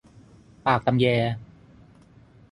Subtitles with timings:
[0.65, 1.05] ปากตำแย